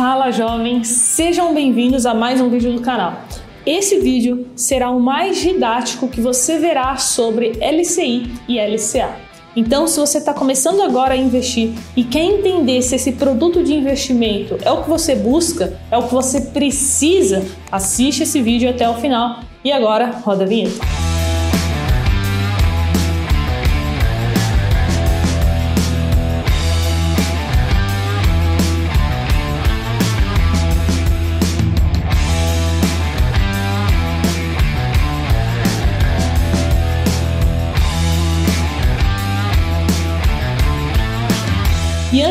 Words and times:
Fala 0.00 0.30
jovens, 0.30 0.86
sejam 0.86 1.52
bem-vindos 1.52 2.06
a 2.06 2.14
mais 2.14 2.40
um 2.40 2.48
vídeo 2.48 2.72
do 2.72 2.80
canal. 2.80 3.20
Esse 3.66 3.98
vídeo 3.98 4.46
será 4.54 4.92
o 4.92 5.00
mais 5.00 5.38
didático 5.40 6.06
que 6.06 6.20
você 6.20 6.56
verá 6.56 6.96
sobre 6.98 7.58
LCI 7.60 8.32
e 8.46 8.60
LCA. 8.60 9.16
Então, 9.56 9.88
se 9.88 9.98
você 9.98 10.18
está 10.18 10.32
começando 10.32 10.82
agora 10.82 11.14
a 11.14 11.16
investir 11.16 11.72
e 11.96 12.04
quer 12.04 12.22
entender 12.22 12.80
se 12.80 12.94
esse 12.94 13.10
produto 13.10 13.64
de 13.64 13.74
investimento 13.74 14.56
é 14.62 14.70
o 14.70 14.84
que 14.84 14.88
você 14.88 15.16
busca, 15.16 15.76
é 15.90 15.98
o 15.98 16.04
que 16.04 16.14
você 16.14 16.42
precisa, 16.42 17.44
assiste 17.72 18.22
esse 18.22 18.40
vídeo 18.40 18.70
até 18.70 18.88
o 18.88 18.94
final. 18.94 19.40
E 19.64 19.72
agora, 19.72 20.12
roda 20.22 20.44
a 20.44 20.46
vinheta. 20.46 21.07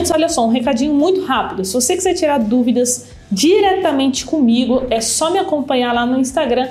Antes, 0.07 0.11
olha 0.11 0.29
só, 0.29 0.45
um 0.45 0.49
recadinho 0.49 0.93
muito 0.93 1.25
rápido. 1.25 1.66
Se 1.66 1.73
você 1.73 1.95
quiser 1.95 2.13
tirar 2.13 2.39
dúvidas 2.39 3.09
diretamente 3.31 4.25
comigo, 4.25 4.83
é 4.89 5.02
só 5.02 5.30
me 5.31 5.39
acompanhar 5.39 5.93
lá 5.93 6.05
no 6.05 6.20
Instagram, 6.20 6.70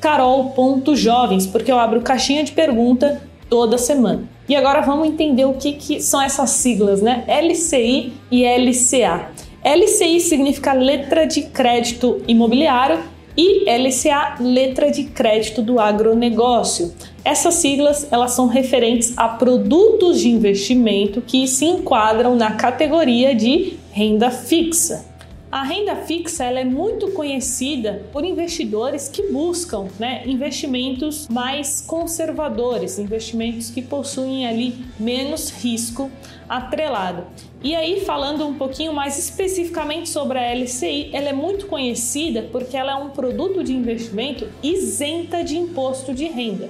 carol.jovens, 0.00 1.46
porque 1.46 1.70
eu 1.70 1.78
abro 1.78 2.02
caixinha 2.02 2.42
de 2.42 2.52
pergunta 2.52 3.22
toda 3.48 3.78
semana. 3.78 4.24
E 4.48 4.54
agora 4.56 4.80
vamos 4.80 5.08
entender 5.08 5.44
o 5.44 5.54
que, 5.54 5.72
que 5.72 6.00
são 6.00 6.20
essas 6.20 6.50
siglas, 6.50 7.00
né? 7.00 7.24
LCI 7.26 8.12
e 8.30 8.44
LCA. 8.44 9.30
LCI 9.64 10.20
significa 10.20 10.72
letra 10.72 11.26
de 11.26 11.42
crédito 11.42 12.22
imobiliário 12.28 12.98
e 13.36 13.64
LCA, 13.70 14.36
letra 14.40 14.90
de 14.90 15.04
crédito 15.04 15.60
do 15.60 15.78
agronegócio. 15.78 16.94
Essas 17.24 17.54
siglas 17.54 18.06
elas 18.10 18.32
são 18.32 18.46
referentes 18.46 19.12
a 19.16 19.28
produtos 19.28 20.20
de 20.20 20.28
investimento 20.28 21.20
que 21.20 21.46
se 21.46 21.64
enquadram 21.64 22.34
na 22.34 22.52
categoria 22.52 23.34
de 23.34 23.74
renda 23.92 24.30
fixa. 24.30 25.15
A 25.50 25.62
renda 25.62 25.94
fixa 25.94 26.42
ela 26.42 26.58
é 26.58 26.64
muito 26.64 27.12
conhecida 27.12 28.04
por 28.12 28.24
investidores 28.24 29.08
que 29.08 29.30
buscam 29.30 29.86
né, 29.98 30.22
investimentos 30.26 31.28
mais 31.28 31.80
conservadores, 31.80 32.98
investimentos 32.98 33.70
que 33.70 33.80
possuem 33.80 34.44
ali 34.44 34.74
menos 34.98 35.50
risco 35.50 36.10
atrelado. 36.48 37.24
E 37.62 37.76
aí, 37.76 38.00
falando 38.00 38.46
um 38.46 38.54
pouquinho 38.54 38.92
mais 38.92 39.18
especificamente 39.18 40.08
sobre 40.08 40.38
a 40.38 40.52
LCI, 40.52 41.10
ela 41.12 41.28
é 41.28 41.32
muito 41.32 41.66
conhecida 41.66 42.48
porque 42.50 42.76
ela 42.76 42.92
é 42.92 42.96
um 42.96 43.10
produto 43.10 43.62
de 43.62 43.72
investimento 43.72 44.48
isenta 44.62 45.44
de 45.44 45.56
imposto 45.56 46.12
de 46.12 46.24
renda. 46.24 46.68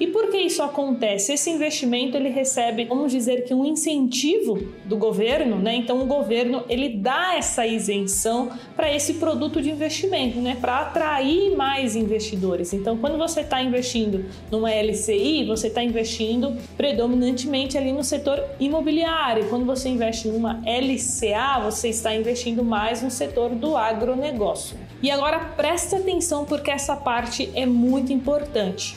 E 0.00 0.06
por 0.06 0.30
que 0.30 0.36
isso 0.38 0.62
acontece? 0.62 1.32
Esse 1.32 1.50
investimento 1.50 2.16
ele 2.16 2.28
recebe, 2.28 2.84
vamos 2.84 3.10
dizer 3.10 3.44
que 3.44 3.52
um 3.52 3.64
incentivo 3.64 4.56
do 4.84 4.96
governo, 4.96 5.56
né? 5.56 5.74
Então 5.74 6.00
o 6.00 6.06
governo 6.06 6.62
ele 6.68 6.90
dá 6.90 7.34
essa 7.36 7.66
isenção 7.66 8.50
para 8.76 8.92
esse 8.94 9.14
produto 9.14 9.60
de 9.60 9.70
investimento, 9.70 10.38
né? 10.38 10.56
Para 10.60 10.78
atrair 10.80 11.56
mais 11.56 11.96
investidores. 11.96 12.72
Então 12.72 12.96
quando 12.96 13.18
você 13.18 13.40
está 13.40 13.60
investindo 13.60 14.26
numa 14.50 14.70
LCI, 14.70 15.44
você 15.46 15.66
está 15.66 15.82
investindo 15.82 16.56
predominantemente 16.76 17.76
ali 17.76 17.90
no 17.90 18.04
setor 18.04 18.42
imobiliário. 18.60 19.48
Quando 19.48 19.66
você 19.66 19.88
investe 19.88 20.28
numa 20.28 20.62
LCA, 20.64 21.60
você 21.64 21.88
está 21.88 22.14
investindo 22.14 22.62
mais 22.62 23.02
no 23.02 23.10
setor 23.10 23.50
do 23.50 23.76
agronegócio. 23.76 24.76
E 25.02 25.10
agora 25.10 25.38
presta 25.56 25.96
atenção 25.96 26.44
porque 26.44 26.70
essa 26.70 26.94
parte 26.94 27.50
é 27.54 27.66
muito 27.66 28.12
importante. 28.12 28.96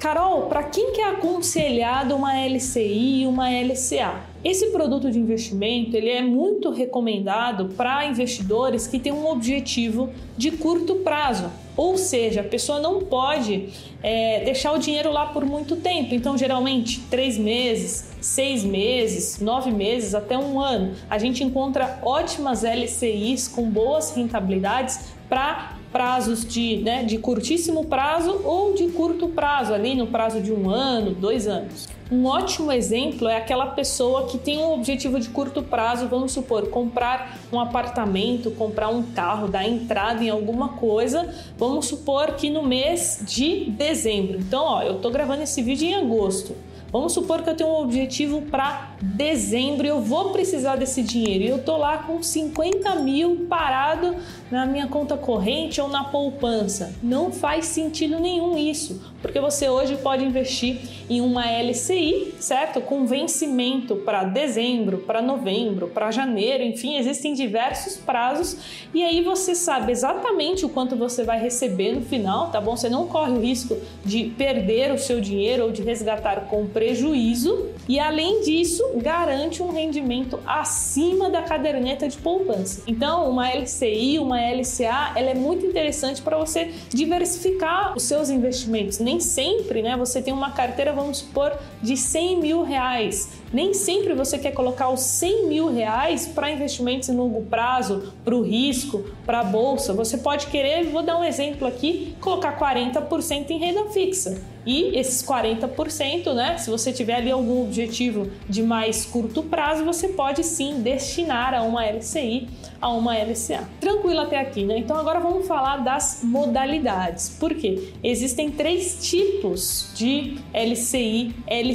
Carol, 0.00 0.46
para 0.46 0.62
quem 0.62 0.92
que 0.92 1.00
é 1.02 1.10
aconselhado 1.10 2.16
uma 2.16 2.32
LCI 2.34 3.20
e 3.20 3.26
uma 3.26 3.50
LCA? 3.50 4.14
Esse 4.42 4.68
produto 4.68 5.10
de 5.10 5.18
investimento 5.18 5.94
ele 5.94 6.08
é 6.08 6.22
muito 6.22 6.70
recomendado 6.70 7.66
para 7.76 8.06
investidores 8.06 8.86
que 8.86 8.98
têm 8.98 9.12
um 9.12 9.30
objetivo 9.30 10.08
de 10.38 10.52
curto 10.52 10.96
prazo, 10.96 11.50
ou 11.80 11.96
seja, 11.96 12.42
a 12.42 12.44
pessoa 12.44 12.78
não 12.78 13.00
pode 13.00 13.70
é, 14.02 14.44
deixar 14.44 14.70
o 14.72 14.78
dinheiro 14.78 15.10
lá 15.10 15.24
por 15.24 15.46
muito 15.46 15.76
tempo. 15.76 16.14
Então, 16.14 16.36
geralmente, 16.36 17.00
três 17.08 17.38
meses, 17.38 18.12
seis 18.20 18.62
meses, 18.62 19.40
nove 19.40 19.70
meses, 19.70 20.14
até 20.14 20.36
um 20.36 20.60
ano. 20.60 20.92
A 21.08 21.16
gente 21.16 21.42
encontra 21.42 21.98
ótimas 22.02 22.64
LCIs 22.64 23.48
com 23.48 23.70
boas 23.70 24.14
rentabilidades 24.14 25.14
para 25.26 25.78
prazos 25.90 26.44
de, 26.44 26.76
né, 26.82 27.02
de 27.02 27.16
curtíssimo 27.16 27.86
prazo 27.86 28.42
ou 28.44 28.74
de 28.74 28.88
curto 28.88 29.28
prazo, 29.28 29.72
ali 29.72 29.94
no 29.94 30.06
prazo 30.06 30.38
de 30.42 30.52
um 30.52 30.68
ano, 30.68 31.12
dois 31.12 31.48
anos. 31.48 31.88
Um 32.10 32.26
ótimo 32.26 32.72
exemplo 32.72 33.28
é 33.28 33.36
aquela 33.36 33.66
pessoa 33.66 34.26
que 34.26 34.36
tem 34.36 34.58
um 34.58 34.72
objetivo 34.72 35.20
de 35.20 35.28
curto 35.28 35.62
prazo, 35.62 36.08
vamos 36.08 36.32
supor, 36.32 36.66
comprar 36.68 37.38
um 37.52 37.60
apartamento, 37.60 38.50
comprar 38.50 38.88
um 38.88 39.00
carro, 39.00 39.46
dar 39.46 39.64
entrada 39.64 40.24
em 40.24 40.28
alguma 40.28 40.70
coisa, 40.70 41.32
vamos 41.56 41.86
supor 41.86 42.32
que 42.32 42.50
no 42.50 42.64
mês 42.64 43.22
de 43.24 43.70
dezembro. 43.70 44.40
Então, 44.40 44.64
ó, 44.64 44.82
eu 44.82 44.98
tô 44.98 45.08
gravando 45.08 45.44
esse 45.44 45.62
vídeo 45.62 45.86
em 45.86 45.94
agosto. 45.94 46.56
Vamos 46.92 47.12
supor 47.12 47.42
que 47.42 47.50
eu 47.50 47.54
tenho 47.54 47.70
um 47.70 47.82
objetivo 47.82 48.42
para 48.42 48.96
dezembro 49.00 49.86
e 49.86 49.88
eu 49.88 50.00
vou 50.00 50.30
precisar 50.30 50.74
desse 50.74 51.02
dinheiro 51.04 51.44
e 51.44 51.48
eu 51.48 51.62
tô 51.62 51.76
lá 51.76 51.98
com 51.98 52.20
50 52.20 52.96
mil 52.96 53.46
parado 53.48 54.16
na 54.50 54.66
minha 54.66 54.88
conta 54.88 55.16
corrente 55.16 55.80
ou 55.80 55.88
na 55.88 56.02
poupança. 56.02 56.92
Não 57.00 57.30
faz 57.30 57.66
sentido 57.66 58.18
nenhum 58.18 58.58
isso, 58.58 59.09
porque 59.22 59.40
você 59.40 59.68
hoje 59.68 59.96
pode 59.96 60.24
investir 60.24 60.78
em 61.08 61.20
uma 61.20 61.46
LCI, 61.46 62.34
certo? 62.38 62.80
Com 62.80 63.06
vencimento 63.06 63.96
para 63.96 64.24
dezembro, 64.24 64.98
para 64.98 65.20
novembro, 65.20 65.88
para 65.88 66.10
janeiro, 66.10 66.62
enfim, 66.62 66.96
existem 66.96 67.34
diversos 67.34 67.96
prazos 67.96 68.56
e 68.94 69.02
aí 69.02 69.22
você 69.22 69.54
sabe 69.54 69.92
exatamente 69.92 70.64
o 70.64 70.68
quanto 70.68 70.96
você 70.96 71.24
vai 71.24 71.40
receber 71.40 71.92
no 71.92 72.02
final, 72.02 72.50
tá 72.50 72.60
bom? 72.60 72.76
Você 72.76 72.88
não 72.88 73.06
corre 73.06 73.32
o 73.32 73.40
risco 73.40 73.76
de 74.04 74.24
perder 74.36 74.92
o 74.92 74.98
seu 74.98 75.20
dinheiro 75.20 75.64
ou 75.64 75.72
de 75.72 75.82
resgatar 75.82 76.46
com 76.46 76.66
prejuízo 76.66 77.70
e 77.88 77.98
além 77.98 78.42
disso, 78.42 78.84
garante 78.96 79.62
um 79.62 79.72
rendimento 79.72 80.38
acima 80.46 81.28
da 81.28 81.42
caderneta 81.42 82.08
de 82.08 82.16
poupança. 82.16 82.82
Então, 82.86 83.28
uma 83.28 83.50
LCI, 83.50 84.18
uma 84.18 84.38
LCA, 84.40 85.12
ela 85.16 85.30
é 85.30 85.34
muito 85.34 85.66
interessante 85.66 86.22
para 86.22 86.36
você 86.36 86.72
diversificar 86.88 87.96
os 87.96 88.04
seus 88.04 88.30
investimentos. 88.30 88.98
Nem 89.10 89.18
sempre, 89.18 89.82
né? 89.82 89.96
Você 89.96 90.22
tem 90.22 90.32
uma 90.32 90.52
carteira, 90.52 90.92
vamos 90.92 91.18
supor, 91.18 91.58
de 91.82 91.96
100 91.96 92.40
mil 92.40 92.62
reais. 92.62 93.40
Nem 93.52 93.74
sempre 93.74 94.14
você 94.14 94.38
quer 94.38 94.52
colocar 94.52 94.90
os 94.90 95.00
100 95.00 95.48
mil 95.48 95.72
reais 95.72 96.26
para 96.26 96.50
investimentos 96.50 97.08
em 97.08 97.16
longo 97.16 97.42
prazo, 97.42 98.12
para 98.24 98.34
o 98.34 98.42
risco, 98.42 99.04
para 99.26 99.40
a 99.40 99.44
bolsa. 99.44 99.92
Você 99.92 100.18
pode 100.18 100.46
querer, 100.46 100.84
vou 100.84 101.02
dar 101.02 101.18
um 101.18 101.24
exemplo 101.24 101.66
aqui, 101.66 102.14
colocar 102.20 102.58
40% 102.58 103.50
em 103.50 103.58
renda 103.58 103.86
fixa. 103.86 104.40
E 104.64 104.96
esses 104.96 105.22
40%, 105.22 106.34
né? 106.34 106.58
Se 106.58 106.70
você 106.70 106.92
tiver 106.92 107.14
ali 107.14 107.30
algum 107.30 107.62
objetivo 107.62 108.30
de 108.48 108.62
mais 108.62 109.06
curto 109.06 109.42
prazo, 109.42 109.84
você 109.84 110.08
pode 110.08 110.44
sim 110.44 110.82
destinar 110.82 111.54
a 111.54 111.62
uma 111.62 111.84
LCI, 111.84 112.46
a 112.80 112.90
uma 112.90 113.16
LCA. 113.16 113.66
Tranquilo 113.80 114.20
até 114.20 114.38
aqui, 114.38 114.64
né? 114.64 114.76
Então 114.76 114.96
agora 114.98 115.18
vamos 115.18 115.46
falar 115.46 115.78
das 115.78 116.20
modalidades. 116.22 117.30
Por 117.30 117.54
quê? 117.54 117.90
Existem 118.04 118.50
três 118.50 118.98
tipos 119.00 119.90
de 119.94 120.38
LCI, 120.52 121.34
LCA. 121.48 121.69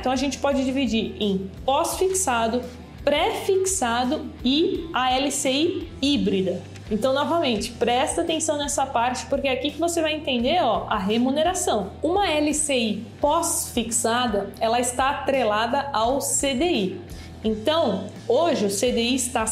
Então 0.00 0.12
a 0.12 0.16
gente 0.16 0.38
pode 0.38 0.64
dividir 0.64 1.14
em 1.20 1.50
pós-fixado, 1.64 2.62
pré-fixado 3.04 4.30
e 4.44 4.88
a 4.92 5.16
LCI 5.18 5.88
híbrida. 6.00 6.62
Então, 6.90 7.14
novamente, 7.14 7.70
presta 7.70 8.22
atenção 8.22 8.58
nessa 8.58 8.84
parte, 8.84 9.24
porque 9.26 9.46
é 9.46 9.52
aqui 9.52 9.70
que 9.70 9.78
você 9.78 10.02
vai 10.02 10.12
entender 10.14 10.60
ó, 10.60 10.86
a 10.88 10.98
remuneração. 10.98 11.92
Uma 12.02 12.28
LCI 12.28 13.06
pós-fixada, 13.20 14.50
ela 14.58 14.80
está 14.80 15.10
atrelada 15.10 15.88
ao 15.92 16.18
CDI. 16.18 17.00
Então, 17.44 18.06
hoje 18.26 18.66
o 18.66 18.68
CDI 18.68 19.14
está 19.14 19.46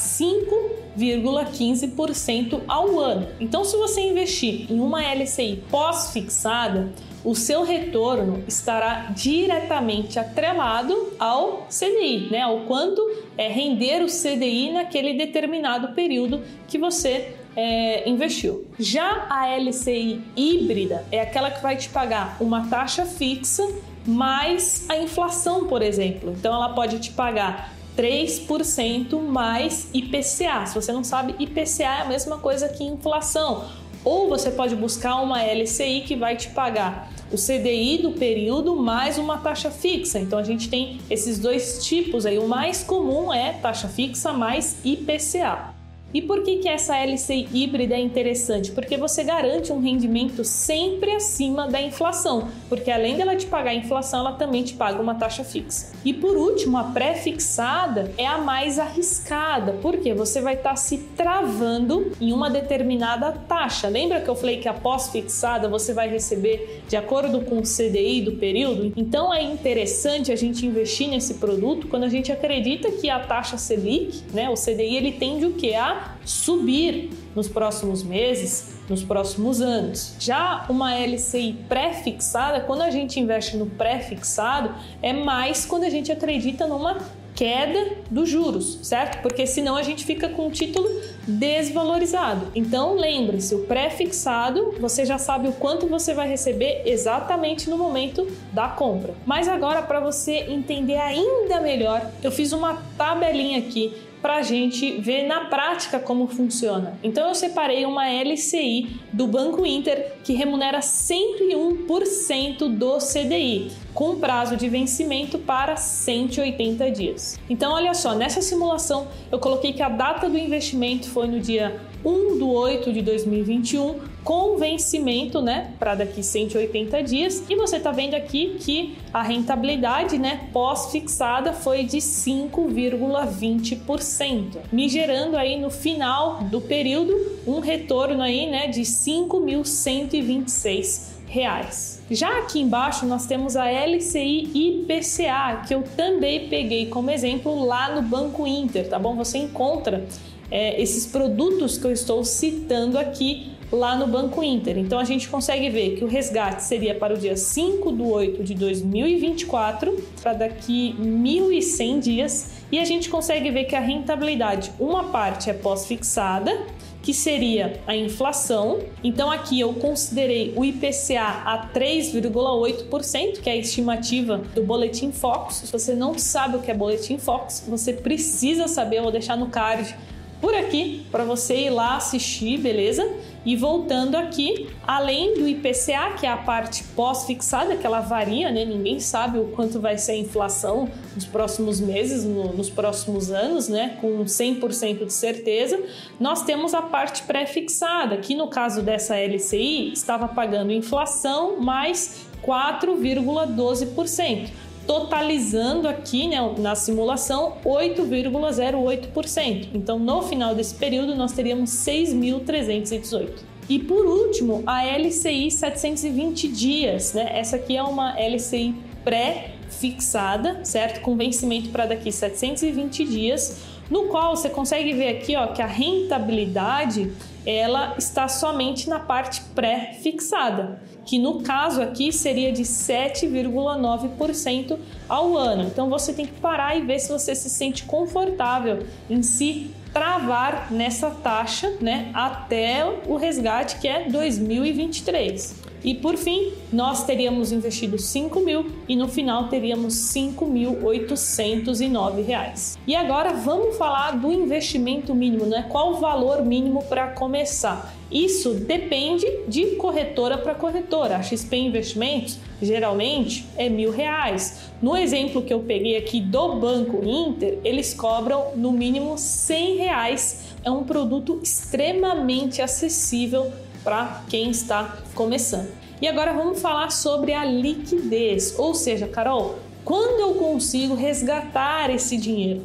5,15% 0.99 2.63
ao 2.67 2.99
ano. 2.99 3.29
Então, 3.39 3.65
se 3.65 3.77
você 3.77 4.01
investir 4.01 4.71
em 4.71 4.81
uma 4.81 5.03
LCI 5.03 5.63
pós-fixada, 5.71 6.93
o 7.25 7.35
seu 7.35 7.63
retorno 7.63 8.43
estará 8.47 9.13
diretamente 9.15 10.19
atrelado 10.19 11.13
ao 11.19 11.67
CDI, 11.69 12.29
né? 12.31 12.43
Ao 12.43 12.61
quanto 12.61 13.01
é 13.37 13.49
render 13.49 14.03
o 14.03 14.07
CDI 14.07 14.73
naquele 14.73 15.15
determinado 15.15 15.95
período 15.95 16.43
que 16.67 16.79
você 16.79 17.35
é, 17.57 18.09
investiu. 18.09 18.67
Já 18.79 19.27
a 19.29 19.49
LCI 19.49 20.23
híbrida 20.37 21.05
é 21.11 21.21
aquela 21.21 21.51
que 21.51 21.61
vai 21.61 21.77
te 21.77 21.89
pagar 21.89 22.37
uma 22.41 22.69
taxa 22.69 23.05
fixa 23.05 23.67
mais 24.07 24.87
a 24.89 24.97
inflação, 24.97 25.67
por 25.67 25.83
exemplo. 25.83 26.35
Então 26.39 26.55
ela 26.55 26.71
pode 26.71 26.99
te 27.01 27.11
pagar 27.11 27.75
3% 27.99 29.21
mais 29.21 29.91
IPCA. 29.93 30.67
Se 30.67 30.75
você 30.75 30.93
não 30.93 31.03
sabe, 31.03 31.35
IPCA 31.37 31.83
é 31.83 32.03
a 32.03 32.05
mesma 32.05 32.39
coisa 32.39 32.69
que 32.69 32.85
inflação. 32.85 33.65
Ou 34.05 34.29
você 34.29 34.53
pode 34.53 34.77
buscar 34.77 35.17
uma 35.17 35.43
LCI 35.43 36.03
que 36.07 36.15
vai 36.15 36.37
te 36.37 36.51
pagar 36.51 37.11
o 37.33 37.37
CDI 37.37 37.99
do 37.99 38.13
período 38.13 38.77
mais 38.77 39.19
uma 39.19 39.39
taxa 39.39 39.71
fixa. 39.71 40.21
Então 40.21 40.39
a 40.39 40.45
gente 40.45 40.71
tem 40.71 41.01
esses 41.11 41.41
dois 41.41 41.85
tipos 41.85 42.25
aí. 42.25 42.39
O 42.39 42.47
mais 42.47 42.85
comum 42.85 43.35
é 43.35 43.55
taxa 43.55 43.89
fixa 43.89 44.33
mais 44.33 44.77
IPCA. 44.85 45.78
E 46.13 46.23
por 46.23 46.43
que, 46.43 46.57
que 46.57 46.69
essa 46.69 46.97
LCI 46.97 47.49
híbrida 47.53 47.95
é 47.95 48.01
interessante? 48.01 48.73
Porque 48.73 48.97
você 48.97 49.23
garante 49.23 49.73
um 49.73 49.81
rendimento 49.81 50.43
sempre 50.43 51.13
acima 51.13 51.69
da 51.69 51.81
inflação, 51.81 52.49
porque 52.69 52.91
além 52.91 53.17
dela 53.17 53.37
te 53.37 53.47
pagar 53.47 53.73
a 53.73 53.75
inflação, 53.75 54.21
ela 54.21 54.33
também 54.33 54.63
te 54.63 54.75
paga 54.75 55.03
uma 55.03 55.15
taxa 55.15 55.45
fixa. 55.45 55.93
E 56.05 56.15
por 56.15 56.37
último, 56.37 56.79
a 56.79 56.85
pré-fixada 56.85 58.11
é 58.17 58.27
a 58.27 58.39
mais 58.39 58.79
arriscada, 58.79 59.75
porque 59.83 60.15
você 60.15 60.41
vai 60.41 60.55
estar 60.55 60.71
tá 60.71 60.77
se 60.77 60.99
travando 61.17 62.13
em 62.21 62.33
uma 62.33 62.49
determinada 62.49 63.33
taxa. 63.33 63.89
Lembra 63.89 64.21
que 64.21 64.29
eu 64.29 64.35
falei 64.37 64.59
que 64.59 64.69
a 64.69 64.75
pós-fixada 64.75 65.69
você 65.69 65.93
vai 65.93 66.09
receber 66.09 66.83
de 66.89 66.97
acordo 66.97 67.43
com 67.43 67.59
o 67.59 67.63
CDI 67.63 68.23
do 68.23 68.33
período? 68.33 68.95
Então 68.97 69.33
é 69.33 69.43
interessante 69.43 70.33
a 70.33 70.37
gente 70.37 70.65
investir 70.65 71.09
nesse 71.09 71.35
produto 71.35 71.87
quando 71.87 72.05
a 72.05 72.09
gente 72.09 72.33
acredita 72.33 72.91
que 72.91 73.11
a 73.11 73.19
taxa 73.21 73.59
Selic, 73.59 74.23
né, 74.33 74.49
o 74.49 74.55
CDI, 74.55 74.97
ele 74.97 75.13
tende 75.13 75.45
o? 75.45 75.59
A 75.77 75.98
subir 76.25 77.11
nos 77.35 77.49
próximos 77.49 78.03
meses, 78.03 78.77
nos 78.89 79.03
próximos 79.03 79.61
anos. 79.61 80.15
Já 80.19 80.67
uma 80.69 80.95
LCI 80.95 81.57
pré-fixada, 81.69 82.61
quando 82.61 82.83
a 82.83 82.91
gente 82.91 83.21
investe 83.21 83.57
no 83.57 83.67
pré-fixado, 83.67 84.75
é 85.03 85.13
mais 85.13 85.65
quando 85.65 85.85
a 85.85 85.91
gente 85.91 86.11
acredita 86.11 86.67
numa 86.67 86.99
queda 87.39 87.99
dos 88.11 88.29
juros, 88.29 88.81
certo? 88.83 89.23
Porque 89.23 89.47
senão 89.47 89.77
a 89.77 89.83
gente 89.85 90.05
fica 90.05 90.29
com 90.29 90.49
o 90.49 90.51
título 90.51 90.89
desvalorizado. 91.25 92.49
Então 92.53 92.97
lembre-se, 92.97 93.55
o 93.55 93.61
pré-fixado, 93.61 94.75
você 94.81 95.07
já 95.07 95.19
sabe 95.19 95.47
o 95.47 95.53
quanto 95.53 95.87
você 95.87 96.13
vai 96.13 96.29
receber 96.29 96.83
exatamente 96.85 97.71
no 97.71 97.79
momento 97.79 98.27
da 98.53 98.67
compra. 98.67 99.15
Mas 99.25 99.47
agora 99.47 99.83
para 99.83 100.01
você 100.01 100.47
entender 100.49 100.97
ainda 100.97 101.61
melhor, 101.61 102.11
eu 102.25 102.33
fiz 102.33 102.53
uma 102.53 102.83
tabelinha 102.97 103.61
aqui 103.61 103.95
para 104.21 104.37
a 104.37 104.43
gente 104.43 105.01
ver 105.01 105.27
na 105.27 105.47
prática 105.47 105.99
como 105.99 106.27
funciona. 106.27 106.99
Então 107.03 107.29
eu 107.29 107.35
separei 107.35 107.85
uma 107.85 108.09
LCI 108.09 109.01
do 109.13 109.27
Banco 109.27 109.65
Inter 109.65 110.15
que 110.25 110.33
remunera 110.33 110.81
101% 110.81 112.69
do 112.77 112.99
CDI, 112.99 113.73
com 113.95 114.19
prazo 114.19 114.57
de 114.57 114.69
vencimento 114.69 115.39
para 115.39 115.77
180 115.77 116.91
dias. 116.91 117.39
Então 117.49 117.73
olha 117.73 117.95
só, 117.95 118.15
nessa 118.15 118.41
simulação 118.43 119.09
eu 119.31 119.39
coloquei 119.39 119.73
que 119.73 119.83
a 119.83 119.89
data 119.89 120.29
do 120.29 120.37
investimento 120.39 121.09
foi 121.09 121.27
no 121.27 121.41
dia 121.41 121.81
1 122.05 122.39
do 122.39 122.51
8 122.51 122.93
de 122.93 123.03
2021, 123.03 123.99
com 124.29 124.59
vencimento, 124.59 125.41
né, 125.41 125.73
para 125.79 125.95
daqui 125.95 126.23
180 126.23 127.03
dias. 127.03 127.43
E 127.49 127.57
você 127.57 127.79
está 127.79 127.91
vendo 127.91 128.13
aqui 128.13 128.59
que 128.61 128.99
a 129.11 129.23
rentabilidade, 129.23 130.19
né, 130.19 130.51
pós-fixada 130.53 131.55
foi 131.55 131.85
de 131.85 131.97
5,20%, 131.97 134.59
me 134.71 134.87
gerando 134.87 135.35
aí 135.35 135.59
no 135.59 135.71
final 135.71 136.43
do 136.43 136.61
período 136.61 137.15
um 137.47 137.61
retorno 137.61 138.21
aí, 138.21 138.51
né, 138.51 138.67
de 138.67 138.83
5.126 138.83 141.13
reais. 141.27 142.03
Já 142.11 142.41
aqui 142.41 142.61
embaixo 142.61 143.07
nós 143.07 143.25
temos 143.25 143.57
a 143.57 143.65
LCI 143.65 144.51
IPCA, 144.55 145.63
que 145.67 145.75
eu 145.75 145.83
também 145.97 146.51
peguei 146.51 146.85
como 146.85 147.11
exemplo 147.11 147.65
lá 147.65 147.95
no 147.95 148.03
Banco 148.03 148.47
Inter, 148.47 148.91
tá 148.91 148.99
bom? 148.99 149.17
Você 149.17 149.39
encontra 149.39 150.05
é, 150.51 150.81
esses 150.81 151.07
produtos 151.07 151.79
que 151.79 151.87
eu 151.87 151.93
estou 151.93 152.25
citando 152.25 152.99
aqui 152.99 153.57
lá 153.71 153.97
no 153.97 154.07
Banco 154.07 154.43
Inter. 154.43 154.79
Então 154.79 154.99
a 154.99 155.05
gente 155.05 155.29
consegue 155.29 155.69
ver 155.69 155.97
que 155.97 156.05
o 156.05 156.09
resgate 156.09 156.63
seria 156.63 156.95
para 156.95 157.15
o 157.15 157.17
dia 157.17 157.37
5 157.37 157.93
de 157.93 158.03
8 158.03 158.43
de 158.43 158.55
2024, 158.55 160.05
para 160.23 160.33
daqui 160.33 160.95
1.100 160.99 162.01
dias, 162.01 162.51
e 162.71 162.79
a 162.79 162.85
gente 162.85 163.09
consegue 163.09 163.51
ver 163.51 163.65
que 163.65 163.77
a 163.77 163.81
rentabilidade, 163.81 164.73
uma 164.79 165.05
parte 165.05 165.51
é 165.51 165.53
pós-fixada, 165.53 166.67
que 167.03 167.15
seria 167.15 167.81
a 167.87 167.97
inflação. 167.97 168.81
Então 169.03 169.31
aqui 169.31 169.59
eu 169.59 169.73
considerei 169.75 170.53
o 170.57 170.65
IPCA 170.65 171.43
a 171.45 171.71
3,8%, 171.73 173.41
que 173.41 173.49
é 173.49 173.53
a 173.53 173.57
estimativa 173.57 174.43
do 174.55 174.63
Boletim 174.63 175.11
Focus. 175.13 175.57
Se 175.57 175.73
você 175.73 175.95
não 175.95 176.19
sabe 176.19 176.57
o 176.57 176.61
que 176.61 176.71
é 176.71 176.75
Boletim 176.75 177.17
Focus, 177.17 177.63
você 177.67 177.93
precisa 177.93 178.69
saber, 178.69 178.99
eu 178.99 179.05
vou 179.05 179.13
deixar 179.13 179.37
no 179.37 179.47
card 179.47 179.95
por 180.41 180.55
aqui 180.55 181.05
para 181.11 181.25
você 181.25 181.67
ir 181.67 181.71
lá 181.71 181.97
assistir, 181.97 182.59
beleza? 182.59 183.09
E 183.45 183.57
voltando 183.57 184.17
aqui, 184.17 184.69
além 184.87 185.35
do 185.35 185.49
IPCA, 185.49 186.13
que 186.19 186.27
é 186.27 186.31
a 186.31 186.37
parte 186.37 186.85
pós-fixada, 186.95 187.77
que 187.77 187.87
ela 187.87 188.01
varia, 188.01 188.51
né? 188.51 188.65
Ninguém 188.65 189.01
sabe 189.01 189.39
o 189.39 189.49
quanto 189.49 189.81
vai 189.81 189.97
ser 189.97 190.13
a 190.13 190.17
inflação 190.17 190.89
nos 191.15 191.25
próximos 191.25 191.81
meses, 191.81 192.25
no, 192.25 192.53
nos 192.53 192.69
próximos 192.69 193.31
anos, 193.31 193.69
né? 193.69 193.97
Com 194.01 194.25
100% 194.25 195.07
de 195.07 195.13
certeza. 195.13 195.81
Nós 196.21 196.43
temos 196.43 196.75
a 196.75 196.83
parte 196.83 197.23
pré-fixada, 197.23 198.17
que 198.19 198.35
no 198.35 198.49
caso 198.49 198.83
dessa 198.83 199.17
LCI 199.17 199.93
estava 199.93 200.29
pagando 200.29 200.73
inflação 200.73 201.61
mais 201.61 202.27
4,12% 202.43 204.51
totalizando 204.89 205.87
aqui 205.87 206.27
né, 206.27 206.39
na 206.57 206.75
simulação 206.75 207.59
8,08%. 207.63 209.69
Então, 209.75 209.99
no 209.99 210.23
final 210.23 210.55
desse 210.55 210.75
período, 210.75 211.15
nós 211.15 211.33
teríamos 211.33 211.69
6.318. 211.71 213.41
E 213.69 213.79
por 213.79 214.07
último, 214.07 214.63
a 214.67 214.87
LCI 214.87 215.51
720 215.51 216.49
dias, 216.49 217.13
né? 217.13 217.31
Essa 217.35 217.57
aqui 217.57 217.77
é 217.77 217.83
uma 217.83 218.19
LCI 218.19 218.75
pré-fixada, 219.05 220.65
certo? 220.65 221.03
Com 221.03 221.19
vencimento 221.19 221.69
para 221.69 221.85
daqui 221.85 222.11
720 222.11 223.05
dias, 223.05 223.59
no 223.91 224.05
qual 224.05 224.35
você 224.35 224.49
consegue 224.49 224.95
ver 224.95 225.19
aqui, 225.19 225.37
ó, 225.37 225.49
que 225.49 225.61
a 225.61 225.67
rentabilidade 225.67 227.13
ela 227.49 227.95
está 227.97 228.29
somente 228.29 228.91
na 228.91 229.01
parte 229.01 229.41
pré-fixada 229.55 230.79
que 231.09 231.19
no 231.19 231.43
caso 231.43 231.81
aqui 231.81 232.13
seria 232.13 232.53
de 232.53 232.65
7,9% 232.65 234.79
ao 235.09 235.39
ano. 235.39 235.63
Então 235.63 235.89
você 235.89 236.13
tem 236.13 236.27
que 236.27 236.39
parar 236.39 236.77
e 236.77 236.83
ver 236.83 236.99
se 236.99 237.11
você 237.11 237.35
se 237.35 237.49
sente 237.49 237.85
confortável 237.85 238.85
em 239.09 239.23
se 239.23 239.71
travar 239.91 240.71
nessa 240.71 241.11
taxa, 241.11 241.79
né, 241.81 242.11
até 242.13 242.85
o 243.07 243.17
resgate 243.17 243.79
que 243.79 243.89
é 243.89 244.07
2023. 244.07 245.68
E 245.85 245.95
por 245.95 246.17
fim, 246.17 246.53
nós 246.73 247.05
teríamos 247.05 247.53
investido 247.53 247.99
5 247.99 248.41
mil 248.41 248.67
e 248.89 248.97
no 248.97 249.07
final 249.09 249.49
teríamos 249.49 249.95
5.809 249.95 252.25
reais. 252.25 252.79
E 252.87 252.97
agora 252.97 253.33
vamos 253.33 253.77
falar 253.77 254.13
do 254.13 254.33
investimento 254.33 255.15
mínimo, 255.15 255.45
né? 255.47 255.67
Qual 255.69 255.93
o 255.93 256.01
valor 256.01 256.45
mínimo 256.45 256.83
para 256.85 257.09
começar? 257.09 257.95
Isso 258.11 258.55
depende 258.55 259.27
de 259.47 259.77
corretora 259.77 260.39
para 260.39 260.55
corretora. 260.55 261.17
A 261.17 261.23
XP 261.23 261.57
Investimentos 261.57 262.39
geralmente 262.61 263.47
é 263.57 263.69
mil 263.69 263.91
reais. 263.91 264.71
No 264.81 264.97
exemplo 264.97 265.43
que 265.43 265.53
eu 265.53 265.61
peguei 265.61 265.97
aqui 265.97 266.21
do 266.21 266.55
Banco 266.55 267.05
Inter, 267.05 267.59
eles 267.63 267.93
cobram 267.93 268.53
no 268.57 268.73
mínimo 268.73 269.19
100 269.19 269.77
reais. 269.77 270.45
É 270.65 270.71
um 270.71 270.85
produto 270.85 271.39
extremamente 271.43 272.63
acessível 272.63 273.53
para 273.89 274.21
quem 274.29 274.51
está 274.51 274.99
começando. 275.15 275.71
E 275.99 276.07
agora 276.07 276.35
vamos 276.35 276.61
falar 276.61 276.91
sobre 276.91 277.33
a 277.33 277.43
liquidez, 277.43 278.55
ou 278.59 278.75
seja, 278.75 279.09
Carol, 279.09 279.59
quando 279.83 280.21
eu 280.21 280.35
consigo 280.35 280.95
resgatar 280.95 281.89
esse 281.89 282.19
dinheiro? 282.19 282.63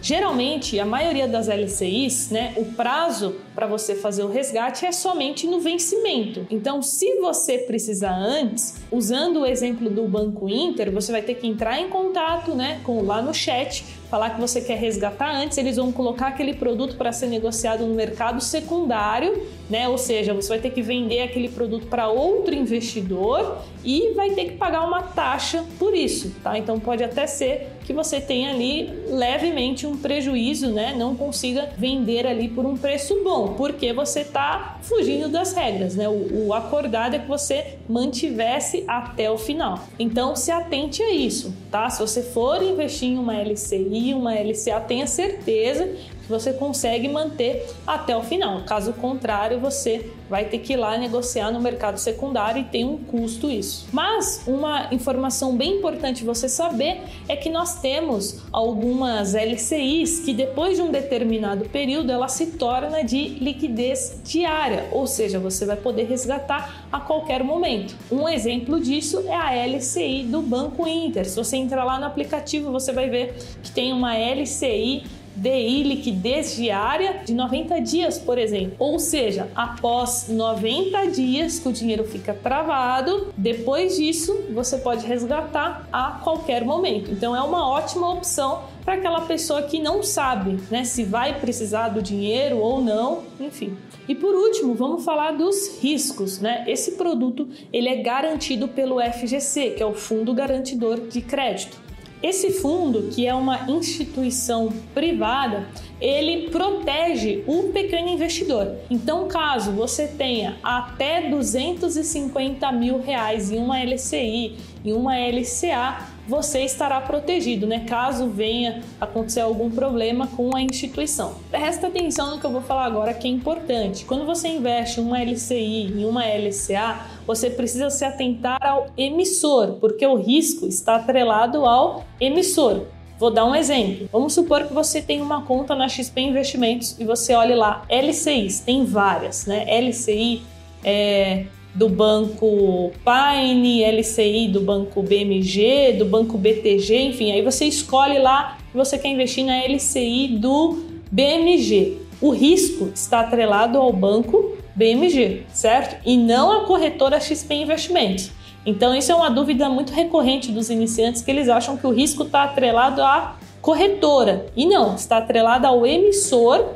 Geralmente, 0.00 0.78
a 0.78 0.86
maioria 0.86 1.26
das 1.26 1.48
LCIs, 1.48 2.30
né, 2.30 2.54
o 2.56 2.66
prazo 2.66 3.34
para 3.54 3.66
você 3.66 3.94
fazer 3.94 4.24
o 4.24 4.28
resgate 4.28 4.84
é 4.84 4.92
somente 4.92 5.46
no 5.46 5.60
vencimento. 5.60 6.46
Então, 6.50 6.82
se 6.82 7.20
você 7.20 7.58
precisar 7.58 8.14
antes, 8.14 8.82
usando 8.90 9.40
o 9.40 9.46
exemplo 9.46 9.88
do 9.88 10.04
Banco 10.08 10.48
Inter, 10.48 10.90
você 10.90 11.12
vai 11.12 11.22
ter 11.22 11.34
que 11.34 11.46
entrar 11.46 11.80
em 11.80 11.88
contato, 11.88 12.54
né, 12.54 12.80
com 12.84 13.02
lá 13.02 13.22
no 13.22 13.32
chat, 13.32 13.84
falar 14.14 14.30
que 14.30 14.40
você 14.40 14.60
quer 14.60 14.78
resgatar 14.78 15.34
antes, 15.34 15.58
eles 15.58 15.76
vão 15.76 15.90
colocar 15.90 16.28
aquele 16.28 16.54
produto 16.54 16.96
para 16.96 17.10
ser 17.10 17.26
negociado 17.26 17.84
no 17.84 17.94
mercado 17.94 18.40
secundário, 18.40 19.42
né? 19.68 19.88
Ou 19.88 19.98
seja, 19.98 20.32
você 20.32 20.50
vai 20.50 20.58
ter 20.60 20.70
que 20.70 20.82
vender 20.82 21.22
aquele 21.22 21.48
produto 21.48 21.88
para 21.88 22.06
outro 22.08 22.54
investidor 22.54 23.58
e 23.84 24.12
vai 24.14 24.30
ter 24.30 24.44
que 24.44 24.52
pagar 24.52 24.86
uma 24.86 25.02
taxa 25.02 25.64
por 25.80 25.96
isso, 25.96 26.32
tá? 26.44 26.56
Então 26.56 26.78
pode 26.78 27.02
até 27.02 27.26
ser 27.26 27.72
que 27.84 27.92
você 27.92 28.20
tenha 28.20 28.50
ali 28.50 28.88
levemente 29.08 29.84
um 29.84 29.96
prejuízo, 29.96 30.68
né? 30.68 30.94
Não 30.96 31.16
consiga 31.16 31.70
vender 31.76 32.24
ali 32.24 32.48
por 32.48 32.64
um 32.64 32.76
preço 32.76 33.20
bom 33.24 33.43
porque 33.50 33.92
você 33.92 34.20
está 34.20 34.78
fugindo 34.82 35.28
das 35.28 35.52
regras, 35.52 35.94
né? 35.94 36.08
O, 36.08 36.46
o, 36.46 36.54
acordado 36.54 37.14
é 37.14 37.18
que 37.18 37.28
você 37.28 37.78
mantivesse 37.88 38.84
até 38.86 39.30
o 39.30 39.38
final. 39.38 39.80
Então 39.98 40.34
se 40.34 40.50
atente 40.50 41.02
a 41.02 41.10
isso, 41.10 41.54
tá? 41.70 41.88
Se 41.90 42.00
você 42.00 42.22
for 42.22 42.62
investir 42.62 43.10
em 43.10 43.18
uma 43.18 43.34
LCI, 43.34 44.14
uma 44.14 44.34
LCA, 44.34 44.80
tenha 44.80 45.06
certeza 45.06 45.88
você 46.28 46.52
consegue 46.52 47.08
manter 47.08 47.66
até 47.86 48.16
o 48.16 48.22
final. 48.22 48.62
Caso 48.62 48.92
contrário, 48.94 49.60
você 49.60 50.10
vai 50.28 50.46
ter 50.46 50.58
que 50.58 50.72
ir 50.72 50.76
lá 50.76 50.96
negociar 50.96 51.50
no 51.50 51.60
mercado 51.60 51.98
secundário 51.98 52.62
e 52.62 52.64
tem 52.64 52.84
um 52.84 52.98
custo 52.98 53.50
isso. 53.50 53.86
Mas 53.92 54.42
uma 54.46 54.88
informação 54.92 55.56
bem 55.56 55.78
importante 55.78 56.24
você 56.24 56.48
saber 56.48 57.02
é 57.28 57.36
que 57.36 57.50
nós 57.50 57.80
temos 57.80 58.42
algumas 58.50 59.34
LCIs 59.34 60.20
que 60.20 60.32
depois 60.32 60.76
de 60.76 60.82
um 60.82 60.90
determinado 60.90 61.68
período 61.68 62.10
ela 62.10 62.28
se 62.28 62.46
torna 62.52 63.04
de 63.04 63.28
liquidez 63.40 64.20
diária, 64.24 64.88
ou 64.92 65.06
seja, 65.06 65.38
você 65.38 65.66
vai 65.66 65.76
poder 65.76 66.04
resgatar 66.04 66.86
a 66.90 67.00
qualquer 67.00 67.44
momento. 67.44 67.94
Um 68.10 68.28
exemplo 68.28 68.80
disso 68.80 69.24
é 69.26 69.36
a 69.36 69.66
LCI 69.66 70.24
do 70.24 70.40
Banco 70.40 70.86
Inter. 70.86 71.28
Se 71.28 71.36
você 71.36 71.56
entrar 71.56 71.84
lá 71.84 71.98
no 71.98 72.06
aplicativo, 72.06 72.70
você 72.72 72.92
vai 72.92 73.08
ver 73.08 73.34
que 73.62 73.70
tem 73.70 73.92
uma 73.92 74.16
LCI 74.16 75.04
DI 75.36 75.82
liquidez 75.82 76.56
diária 76.56 77.22
de 77.24 77.34
90 77.34 77.80
dias, 77.80 78.18
por 78.18 78.38
exemplo. 78.38 78.74
Ou 78.78 78.98
seja, 78.98 79.48
após 79.54 80.28
90 80.28 81.06
dias 81.08 81.58
que 81.58 81.68
o 81.68 81.72
dinheiro 81.72 82.04
fica 82.04 82.34
travado, 82.34 83.32
depois 83.36 83.96
disso 83.96 84.46
você 84.52 84.78
pode 84.78 85.06
resgatar 85.06 85.88
a 85.92 86.20
qualquer 86.22 86.64
momento. 86.64 87.10
Então 87.10 87.34
é 87.34 87.40
uma 87.40 87.68
ótima 87.68 88.12
opção 88.12 88.62
para 88.84 88.94
aquela 88.94 89.22
pessoa 89.22 89.62
que 89.62 89.78
não 89.78 90.02
sabe, 90.02 90.58
né, 90.70 90.84
se 90.84 91.04
vai 91.04 91.40
precisar 91.40 91.88
do 91.88 92.02
dinheiro 92.02 92.58
ou 92.58 92.82
não, 92.82 93.22
enfim. 93.40 93.76
E 94.06 94.14
por 94.14 94.34
último, 94.34 94.74
vamos 94.74 95.04
falar 95.04 95.32
dos 95.32 95.78
riscos, 95.80 96.38
né? 96.38 96.64
Esse 96.66 96.92
produto 96.92 97.48
ele 97.72 97.88
é 97.88 97.96
garantido 98.02 98.68
pelo 98.68 99.00
FGC, 99.00 99.70
que 99.70 99.82
é 99.82 99.86
o 99.86 99.94
Fundo 99.94 100.34
Garantidor 100.34 101.00
de 101.08 101.22
Crédito. 101.22 101.82
Esse 102.24 102.52
fundo, 102.52 103.10
que 103.10 103.26
é 103.26 103.34
uma 103.34 103.70
instituição 103.70 104.72
privada, 104.94 105.68
ele 106.00 106.48
protege 106.48 107.44
o 107.46 107.64
pequeno 107.64 108.08
investidor. 108.08 108.76
Então, 108.88 109.28
caso 109.28 109.72
você 109.72 110.08
tenha 110.08 110.56
até 110.62 111.28
250 111.28 112.72
mil 112.72 112.98
reais 112.98 113.50
em 113.50 113.58
uma 113.58 113.78
LCI, 113.78 114.56
em 114.82 114.92
uma 114.94 115.18
LCA, 115.18 116.13
você 116.26 116.60
estará 116.60 117.00
protegido, 117.00 117.66
né? 117.66 117.84
Caso 117.86 118.28
venha 118.28 118.82
acontecer 119.00 119.40
algum 119.40 119.70
problema 119.70 120.26
com 120.26 120.54
a 120.56 120.62
instituição. 120.62 121.36
Presta 121.50 121.88
atenção 121.88 122.30
no 122.30 122.40
que 122.40 122.46
eu 122.46 122.50
vou 122.50 122.62
falar 122.62 122.86
agora, 122.86 123.12
que 123.12 123.28
é 123.28 123.30
importante. 123.30 124.04
Quando 124.04 124.24
você 124.24 124.48
investe 124.48 125.00
uma 125.00 125.22
LCI, 125.22 125.92
em 125.96 126.04
uma 126.04 126.24
LCA, 126.24 127.00
você 127.26 127.50
precisa 127.50 127.90
se 127.90 128.04
atentar 128.04 128.58
ao 128.60 128.86
emissor, 128.96 129.74
porque 129.80 130.06
o 130.06 130.16
risco 130.16 130.66
está 130.66 130.96
atrelado 130.96 131.64
ao 131.66 132.04
emissor. 132.20 132.86
Vou 133.18 133.30
dar 133.30 133.44
um 133.44 133.54
exemplo. 133.54 134.08
Vamos 134.10 134.34
supor 134.34 134.64
que 134.66 134.74
você 134.74 135.00
tem 135.00 135.22
uma 135.22 135.42
conta 135.42 135.74
na 135.74 135.88
XP 135.88 136.20
Investimentos 136.20 136.98
e 136.98 137.04
você 137.04 137.34
olha 137.34 137.54
lá 137.54 137.84
LCIs, 137.88 138.60
tem 138.60 138.84
várias, 138.84 139.46
né? 139.46 139.64
LCI 139.68 140.42
é 140.82 141.46
do 141.74 141.88
banco 141.88 142.92
Paine, 143.04 143.82
LCI 143.84 144.48
do 144.48 144.60
banco 144.60 145.02
BMG, 145.02 145.94
do 145.98 146.04
banco 146.04 146.38
BTG, 146.38 147.08
enfim, 147.08 147.32
aí 147.32 147.42
você 147.42 147.64
escolhe 147.64 148.18
lá 148.18 148.58
que 148.70 148.76
você 148.76 148.96
quer 148.96 149.08
investir 149.08 149.44
na 149.44 149.58
LCI 149.64 150.38
do 150.38 150.84
BMG. 151.10 151.98
O 152.20 152.30
risco 152.30 152.90
está 152.94 153.20
atrelado 153.20 153.76
ao 153.78 153.92
banco 153.92 154.56
BMG, 154.74 155.42
certo? 155.52 156.00
E 156.06 156.16
não 156.16 156.50
à 156.50 156.64
corretora 156.64 157.20
XP 157.20 157.54
Investimentos. 157.54 158.30
Então, 158.66 158.94
isso 158.94 159.12
é 159.12 159.14
uma 159.14 159.28
dúvida 159.28 159.68
muito 159.68 159.92
recorrente 159.92 160.50
dos 160.50 160.70
iniciantes 160.70 161.20
que 161.20 161.30
eles 161.30 161.48
acham 161.48 161.76
que 161.76 161.86
o 161.86 161.90
risco 161.90 162.22
está 162.22 162.44
atrelado 162.44 163.02
à 163.02 163.36
corretora. 163.60 164.46
E 164.56 164.64
não, 164.64 164.94
está 164.94 165.18
atrelado 165.18 165.66
ao 165.66 165.86
emissor 165.86 166.74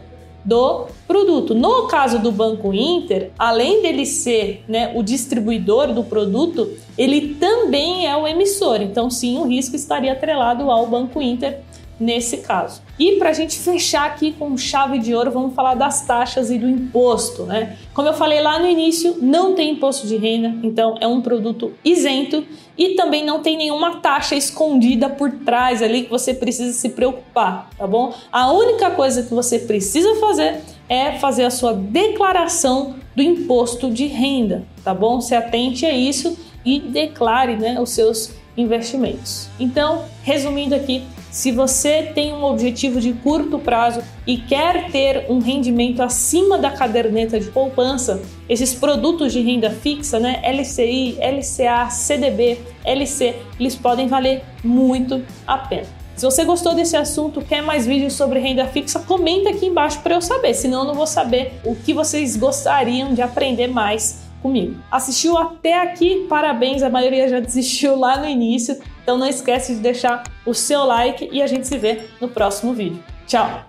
do 0.49 0.87
produto. 1.07 1.55
No 1.55 1.87
caso 1.87 2.19
do 2.19 2.33
Banco 2.33 2.73
Inter, 2.73 3.31
além 3.38 3.83
dele 3.83 4.07
ser 4.07 4.64
né, 4.67 4.93
o 4.95 5.02
distribuidor 5.02 5.93
do 5.93 6.02
produto, 6.02 6.71
ele 6.97 7.35
também 7.35 8.07
é 8.07 8.17
o 8.17 8.26
emissor. 8.26 8.81
Então, 8.81 9.11
sim, 9.11 9.38
o 9.38 9.47
risco 9.47 9.76
estaria 9.76 10.12
atrelado 10.12 10.71
ao 10.71 10.87
Banco 10.87 11.21
Inter 11.21 11.61
nesse 11.99 12.38
caso. 12.38 12.83
E 12.99 13.12
para 13.12 13.31
a 13.31 13.33
gente 13.33 13.59
fechar 13.59 14.07
aqui 14.07 14.33
com 14.33 14.57
chave 14.57 14.99
de 14.99 15.14
ouro, 15.14 15.31
vamos 15.31 15.55
falar 15.55 15.75
das 15.75 16.07
taxas 16.07 16.50
e 16.50 16.59
do 16.59 16.69
imposto, 16.69 17.45
né? 17.45 17.76
Como 17.95 18.09
eu 18.09 18.14
falei 18.14 18.40
lá 18.40 18.59
no 18.59 18.67
início, 18.67 19.17
não 19.21 19.55
tem 19.55 19.73
imposto 19.73 20.07
de 20.07 20.17
renda, 20.17 20.55
então 20.62 20.97
é 21.00 21.07
um 21.07 21.21
produto 21.21 21.73
isento 21.85 22.45
e 22.76 22.95
também 22.95 23.25
não 23.25 23.40
tem 23.40 23.57
nenhuma 23.57 23.97
taxa 23.97 24.37
escondida 24.37 25.09
por 25.09 25.31
trás 25.31 25.83
ali 25.83 26.05
que 26.05 26.11
você 26.11 26.33
precisa 26.33 26.73
se 26.73 26.90
preocupar, 26.90 27.71
tá 27.76 27.87
bom? 27.87 28.14
A 28.31 28.52
única 28.52 28.90
coisa 28.90 29.23
que 29.23 29.35
você 29.35 29.59
precisa 29.59 30.14
fazer 30.17 30.61
é 30.88 31.12
fazer 31.19 31.45
a 31.45 31.50
sua 31.50 31.73
declaração 31.73 32.95
do 33.14 33.23
imposto 33.23 33.90
de 33.90 34.07
renda, 34.07 34.64
tá 34.85 34.95
bom? 34.95 35.21
Se 35.21 35.35
atente 35.35 35.85
a 35.85 35.93
isso 35.93 36.38
e 36.64 36.78
declare, 36.78 37.57
né, 37.57 37.81
os 37.81 37.90
seus 37.90 38.33
investimentos. 38.57 39.49
Então, 39.59 40.05
resumindo 40.23 40.75
aqui, 40.75 41.05
se 41.30 41.52
você 41.52 42.11
tem 42.14 42.32
um 42.32 42.44
objetivo 42.44 43.00
de 43.00 43.12
curto 43.12 43.58
prazo 43.58 44.02
e 44.26 44.38
quer 44.38 44.90
ter 44.90 45.26
um 45.28 45.38
rendimento 45.38 46.02
acima 46.02 46.58
da 46.58 46.70
caderneta 46.70 47.38
de 47.38 47.50
poupança, 47.50 48.23
esses 48.49 48.75
produtos 48.75 49.32
de 49.32 49.40
renda 49.40 49.70
fixa, 49.70 50.18
né, 50.18 50.40
LCI, 50.42 51.18
LCA, 51.20 51.90
CDB, 51.90 52.58
LC, 52.85 53.37
eles 53.61 53.76
podem 53.76 54.08
valer 54.08 54.42
muito 54.64 55.23
a 55.47 55.58
pena. 55.58 55.87
Se 56.16 56.25
você 56.25 56.44
gostou 56.44 56.75
desse 56.75 56.97
assunto, 56.97 57.40
quer 57.40 57.62
mais 57.62 57.87
vídeos 57.87 58.14
sobre 58.14 58.40
renda 58.40 58.66
fixa, 58.66 58.99
comenta 58.99 59.50
aqui 59.50 59.66
embaixo 59.66 60.00
para 60.00 60.16
eu 60.16 60.20
saber, 60.20 60.52
senão 60.52 60.80
eu 60.80 60.87
não 60.87 60.94
vou 60.94 61.06
saber 61.06 61.61
o 61.64 61.76
que 61.76 61.94
vocês 61.94 62.37
gostariam 62.37 63.14
de 63.14 63.23
aprender 63.23 63.68
mais 63.68 64.26
comigo. 64.42 64.75
Assistiu 64.90 65.38
até 65.38 65.80
aqui? 65.80 66.26
Parabéns, 66.28 66.82
a 66.82 66.90
maioria 66.90 67.28
já 67.28 67.38
desistiu 67.38 67.97
lá 67.97 68.18
no 68.18 68.28
início. 68.28 68.76
Então 69.08 69.16
não 69.16 69.26
esquece 69.26 69.74
de 69.74 69.80
deixar 69.80 70.22
o 70.44 70.52
seu 70.52 70.84
like 70.84 71.30
e 71.32 71.40
a 71.40 71.46
gente 71.46 71.66
se 71.66 71.78
vê 71.78 72.02
no 72.20 72.28
próximo 72.28 72.74
vídeo. 72.74 73.02
Tchau! 73.26 73.67